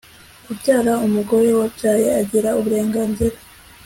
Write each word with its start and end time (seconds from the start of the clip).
kubyara 0.45 0.93
umugore 1.05 1.49
wabyaye 1.59 2.07
agira 2.21 2.49
uburenganzira 2.59 3.37